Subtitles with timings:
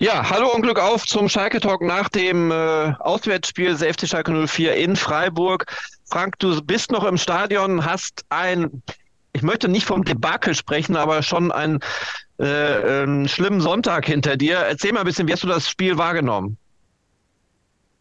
[0.00, 2.54] Ja, hallo und Glück auf zum Schalke Talk nach dem äh,
[3.00, 5.66] Auswärtsspiel des FC Schalke 04 in Freiburg.
[6.04, 8.80] Frank, du bist noch im Stadion, hast ein,
[9.32, 11.80] ich möchte nicht vom Debakel sprechen, aber schon einen,
[12.38, 14.58] äh, einen schlimmen Sonntag hinter dir.
[14.58, 16.56] Erzähl mal ein bisschen, wie hast du das Spiel wahrgenommen?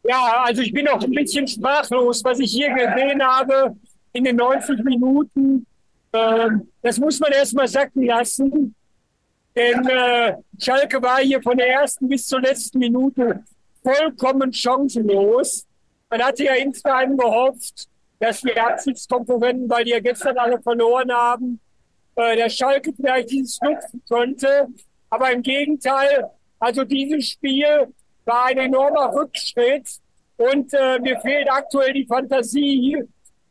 [0.03, 3.75] Ja, also ich bin auch ein bisschen sprachlos, was ich hier gesehen habe
[4.13, 5.65] in den 90 Minuten.
[6.11, 6.49] Äh,
[6.83, 8.75] das muss man erst mal sacken lassen.
[9.57, 13.43] Denn äh, Schalke war hier von der ersten bis zur letzten Minute
[13.81, 15.65] vollkommen chancenlos.
[16.11, 17.87] Man hatte ja insgeheim gehofft,
[18.19, 21.59] dass die Abschiedskonkurrenten, weil die ja gestern alle verloren haben,
[22.17, 24.67] äh, der Schalke vielleicht dieses nutzen könnte.
[25.09, 27.87] Aber im Gegenteil, also dieses Spiel
[28.25, 29.87] war ein enormer Rückschritt
[30.37, 33.03] und äh, mir fehlt aktuell die Fantasie,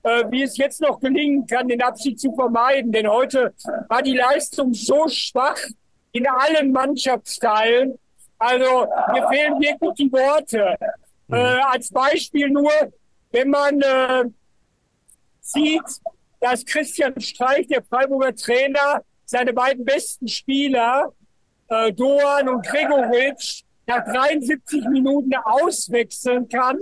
[0.04, 2.92] äh, wie es jetzt noch gelingen kann, den Abschied zu vermeiden.
[2.92, 3.52] Denn heute
[3.88, 5.58] war die Leistung so schwach,
[6.16, 7.98] in allen Mannschaftsteilen.
[8.38, 10.76] Also mir fehlen wirklich die Worte.
[11.28, 11.34] Mhm.
[11.34, 12.70] Äh, als Beispiel nur,
[13.32, 14.24] wenn man äh,
[15.40, 15.82] sieht,
[16.40, 21.12] dass Christian Streich, der Freiburger Trainer, seine beiden besten Spieler,
[21.68, 26.78] äh, Doan und Gregoritsch, nach 73 Minuten auswechseln kann,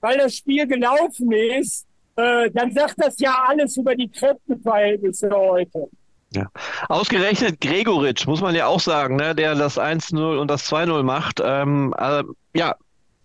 [0.00, 5.88] weil das Spiel gelaufen ist, äh, dann sagt das ja alles über die Kräfteverhältnisse heute.
[6.34, 6.46] Ja.
[6.88, 11.40] Ausgerechnet Gregoritsch, muss man ja auch sagen, ne, der das 1-0 und das 2-0 macht.
[11.44, 12.22] Ähm, äh,
[12.54, 12.76] ja,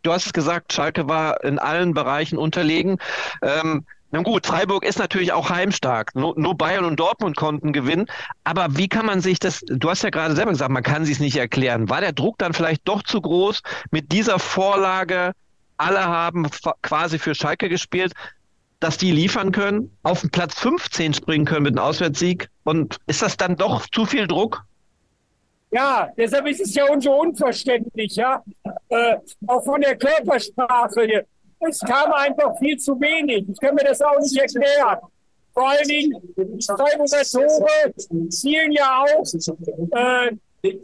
[0.04, 2.98] du hast es gesagt, Schalke war in allen Bereichen unterlegen.
[3.42, 6.16] Ähm, na gut, Freiburg ist natürlich auch heimstark.
[6.16, 8.06] Nur, nur, Bayern und Dortmund konnten gewinnen.
[8.46, 11.20] Aber wie kann man sich das, du hast ja gerade selber gesagt, man kann sich
[11.20, 11.90] nicht erklären.
[11.90, 15.34] War der Druck dann vielleicht doch zu groß mit dieser Vorlage?
[15.76, 16.48] Alle haben
[16.82, 18.14] quasi für Schalke gespielt
[18.80, 22.50] dass die liefern können, auf den Platz 15 springen können mit einem Auswärtssieg?
[22.64, 24.64] Und ist das dann doch zu viel Druck?
[25.72, 28.42] Ja, deshalb ist es ja so unverständlich, ja.
[28.90, 29.18] Äh,
[29.48, 31.26] auch von der Körpersprache.
[31.60, 33.46] Es kam einfach viel zu wenig.
[33.50, 35.00] Ich kann mir das auch nicht erklären.
[35.54, 36.14] Vor allen Dingen,
[36.66, 39.24] Freiburger Tore zielen ja auch
[39.92, 40.38] äh,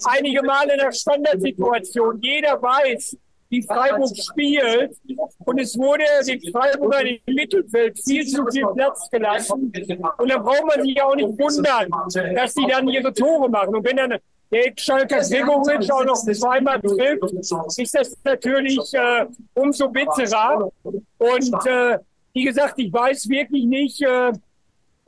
[0.06, 2.20] einige Male in der Standardsituation.
[2.22, 3.16] Jeder weiß,
[3.54, 4.98] wie Freiburg spielt.
[5.46, 9.72] Und es wurde den Freiburgern im Mittelfeld viel zu viel Platz gelassen.
[10.18, 11.90] Und dann braucht man sich auch nicht wundern,
[12.36, 13.76] dass die dann ihre Tore machen.
[13.76, 14.18] Und wenn dann
[14.52, 17.34] der Schalker Gregoritsch auch noch zweimal trifft,
[17.78, 20.72] ist das natürlich äh, umso bitterer.
[20.84, 21.98] Und äh,
[22.34, 24.32] wie gesagt, ich weiß wirklich nicht, äh,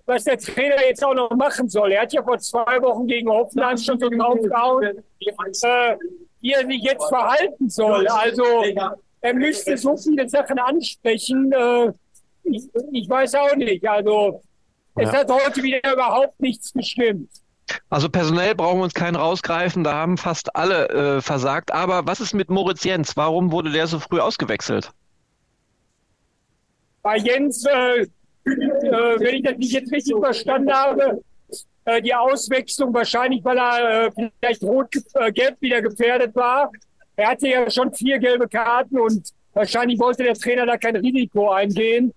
[0.06, 1.92] was der Trainer jetzt auch noch machen soll.
[1.92, 5.04] Er hat ja vor zwei Wochen gegen Hoffenheim schon so draufgehauen.
[5.20, 5.98] Äh,
[6.46, 8.08] wie er sich jetzt verhalten soll.
[8.08, 8.44] Also
[9.22, 11.52] er müsste so viele Sachen ansprechen.
[11.52, 11.92] Äh,
[12.44, 13.88] ich, ich weiß auch nicht.
[13.88, 14.44] Also
[14.96, 15.14] es ja.
[15.14, 17.32] hat heute wieder überhaupt nichts gestimmt.
[17.90, 21.72] Also personell brauchen wir uns keinen rausgreifen, da haben fast alle äh, versagt.
[21.72, 23.18] Aber was ist mit Moritz Jens?
[23.18, 24.92] Warum wurde der so früh ausgewechselt?
[27.02, 28.08] Bei Jens, äh, äh,
[28.46, 31.24] wenn ich das nicht jetzt richtig verstanden habe,
[31.86, 36.72] äh, die Auswechslung, wahrscheinlich weil er äh, vielleicht rot-gelb äh, wieder gefährdet war.
[37.16, 41.52] Er hatte ja schon vier gelbe Karten und wahrscheinlich wollte der Trainer da kein Risiko
[41.52, 42.14] eingehen.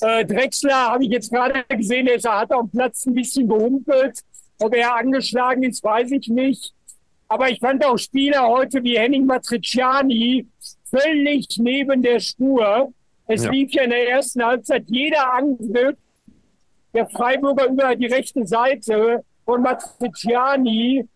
[0.00, 4.20] Äh, Drexler habe ich jetzt gerade gesehen, er hat auf dem Platz ein bisschen gehumpelt.
[4.58, 6.72] Ob er angeschlagen ist, weiß ich nicht.
[7.28, 10.46] Aber ich fand auch Spieler heute wie Henning Matriciani
[10.84, 12.92] völlig neben der Spur.
[13.26, 13.50] Es ja.
[13.50, 15.96] lief ja in der ersten Halbzeit jeder Angriff
[16.92, 21.06] der Freiburger über die rechte Seite von Matriciani.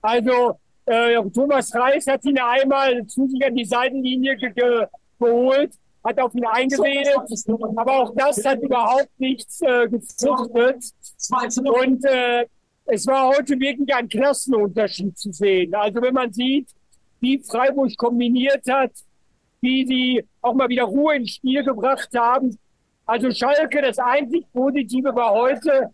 [0.00, 4.86] Also äh, Thomas Reis hat ihn einmal zu sich an die Seitenlinie ge ge
[5.18, 5.72] geholt,
[6.02, 7.16] hat auf ihn eingeredet,
[7.76, 10.84] aber auch das hat überhaupt nichts äh, gefruchtet.
[11.64, 12.46] Und äh,
[12.86, 15.74] es war heute wirklich ein Klassenunterschied zu sehen.
[15.74, 16.68] Also wenn man sieht,
[17.20, 18.90] wie Freiburg kombiniert hat,
[19.60, 22.58] wie sie auch mal wieder Ruhe ins Spiel gebracht haben,
[23.06, 25.90] also Schalke, das einzig Positive war heute,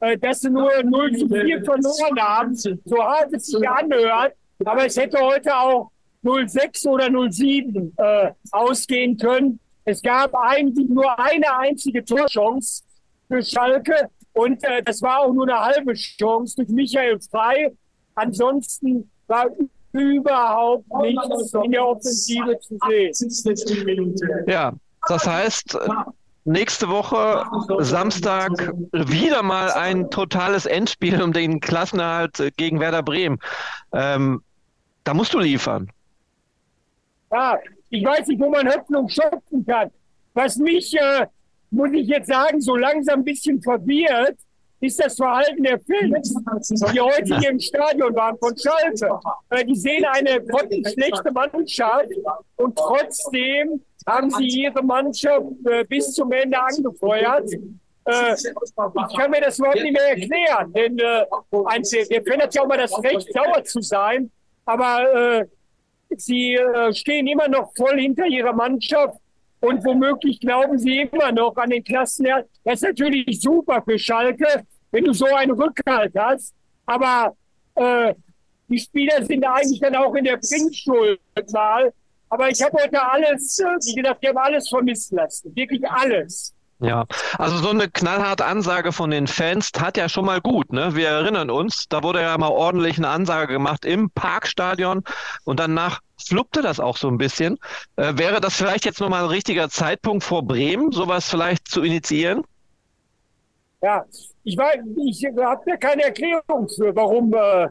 [0.00, 2.54] äh, dass sie nur 0 zu 4 verloren haben.
[2.54, 4.34] So hart es sich anhört.
[4.64, 5.90] Aber es hätte heute auch
[6.24, 9.58] 0-6 oder 0-7 äh, ausgehen können.
[9.84, 12.84] Es gab eigentlich nur eine einzige Torchance
[13.28, 14.08] für Schalke.
[14.32, 17.72] Und äh, das war auch nur eine halbe Chance durch Michael Frei.
[18.14, 19.46] Ansonsten war
[19.92, 23.12] überhaupt nichts in der Offensive zu sehen.
[24.46, 24.72] Ja,
[25.08, 25.76] das heißt,
[26.44, 27.44] Nächste Woche,
[27.84, 28.50] Samstag,
[28.90, 33.38] wieder mal ein totales Endspiel um den Klassenerhalt gegen Werder Bremen.
[33.92, 34.42] Ähm,
[35.04, 35.88] da musst du liefern.
[37.30, 37.58] Ja,
[37.90, 39.90] ich weiß nicht, wo man Hoffnung schöpfen kann.
[40.34, 41.26] Was mich, äh,
[41.70, 44.36] muss ich jetzt sagen, so langsam ein bisschen verwirrt,
[44.80, 46.34] ist das Verhalten der Fans,
[46.92, 49.20] die heute hier im Stadion waren von Schalke.
[49.50, 50.42] Äh, die sehen eine
[50.92, 52.08] schlechte Mannschaft
[52.56, 57.50] und trotzdem haben sie ihre Mannschaft äh, bis zum Ende angefeuert.
[58.04, 61.24] Äh, ich kann mir das überhaupt nicht mehr erklären, denn äh,
[61.66, 64.30] ein, der Fan hat ja auch mal das Recht, sauer zu sein,
[64.64, 65.46] aber äh,
[66.16, 69.18] sie äh, stehen immer noch voll hinter ihrer Mannschaft
[69.60, 72.48] und womöglich glauben sie immer noch an den Klassenerhalt.
[72.64, 76.52] Das ist natürlich super für Schalke, wenn du so einen Rückhalt hast.
[76.84, 77.36] Aber
[77.76, 78.14] äh,
[78.68, 81.20] die Spieler sind eigentlich dann auch in der Bringschuld
[81.52, 81.92] mal.
[82.32, 85.54] Aber ich habe heute alles, äh, wie gesagt, die haben alles vermissen lassen.
[85.54, 86.54] Wirklich alles.
[86.78, 87.04] Ja,
[87.38, 90.72] also so eine knallharte Ansage von den Fans tat ja schon mal gut.
[90.72, 90.96] Ne?
[90.96, 95.04] Wir erinnern uns, da wurde ja mal ordentlich eine Ansage gemacht im Parkstadion
[95.44, 97.58] und danach fluppte das auch so ein bisschen.
[97.96, 102.44] Äh, wäre das vielleicht jetzt nochmal ein richtiger Zeitpunkt vor Bremen, sowas vielleicht zu initiieren?
[103.82, 104.06] Ja,
[104.42, 107.68] ich weiß, ich habe ja keine Erklärung für, warum, äh,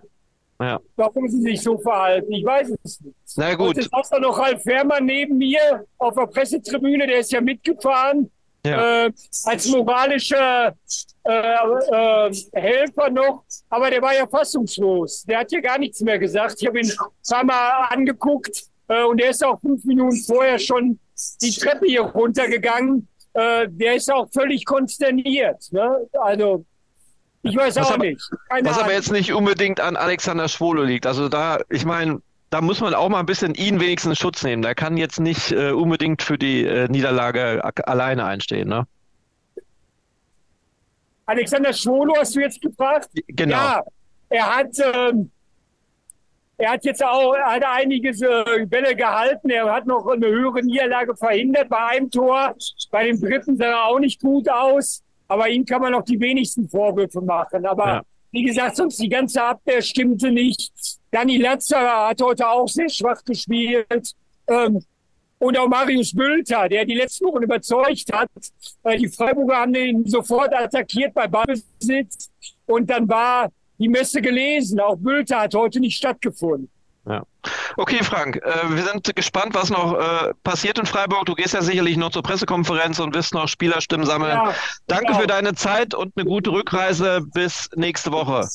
[0.61, 0.79] ja.
[0.95, 2.31] warum sie sich so verhalten.
[2.31, 3.15] Ich weiß es nicht.
[3.35, 3.69] Na gut.
[3.69, 8.29] Und es ist noch Ralf Fährmann neben mir auf der Pressetribüne, der ist ja mitgefahren
[8.65, 9.05] ja.
[9.05, 9.11] äh,
[9.45, 10.75] als moralischer
[11.23, 15.23] äh, äh, Helfer noch, aber der war ja fassungslos.
[15.23, 16.55] Der hat ja gar nichts mehr gesagt.
[16.59, 16.97] Ich habe ihn ein
[17.27, 20.99] paar Mal angeguckt äh, und der ist auch fünf Minuten vorher schon
[21.41, 23.07] die Treppe hier runtergegangen.
[23.33, 25.71] Äh, der ist auch völlig konsterniert.
[25.71, 26.07] Ne?
[26.19, 26.65] Also
[27.43, 28.21] ich weiß was auch aber, nicht.
[28.49, 28.85] Keine was Ahnung.
[28.85, 31.07] aber jetzt nicht unbedingt an Alexander Schwolo liegt.
[31.07, 32.21] Also da, ich meine,
[32.51, 34.61] da muss man auch mal ein bisschen ihn wenigstens Schutz nehmen.
[34.61, 38.67] Der kann jetzt nicht äh, unbedingt für die äh, Niederlage alleine einstehen.
[38.67, 38.85] Ne?
[41.25, 43.09] Alexander Schwolo hast du jetzt gefragt?
[43.27, 43.55] Genau.
[43.55, 43.83] Ja,
[44.29, 45.31] er hat, ähm,
[46.57, 49.49] er hat jetzt auch er hat einige äh, Bälle gehalten.
[49.49, 52.55] Er hat noch eine höhere Niederlage verhindert bei einem Tor.
[52.91, 55.03] Bei dem dritten sah er auch nicht gut aus.
[55.31, 57.65] Aber ihm kann man noch die wenigsten Vorwürfe machen.
[57.65, 58.01] Aber ja.
[58.31, 60.73] wie gesagt, sonst die ganze Abwehr stimmte nicht.
[61.09, 64.13] Dani Latzer hat heute auch sehr schwach gespielt.
[64.47, 64.83] Ähm,
[65.39, 68.29] und auch Marius Bülter, der die letzten Wochen überzeugt hat.
[68.83, 72.29] Äh, die Freiburger haben ihn sofort attackiert bei Ballbesitz.
[72.65, 73.49] Und dann war
[73.79, 74.81] die Messe gelesen.
[74.81, 76.69] Auch Bülter hat heute nicht stattgefunden.
[77.07, 77.23] Ja.
[77.77, 81.25] Okay, Frank, äh, wir sind gespannt, was noch äh, passiert in Freiburg.
[81.25, 84.33] Du gehst ja sicherlich noch zur Pressekonferenz und wirst noch Spielerstimmen sammeln.
[84.33, 84.53] Ja,
[84.87, 85.19] Danke genau.
[85.19, 88.47] für deine Zeit und eine gute Rückreise bis nächste Woche.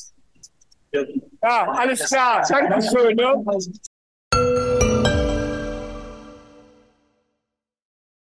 [0.93, 2.47] Ja, alles klar.
[2.49, 3.17] Dankeschön.
[3.17, 4.66] Ne?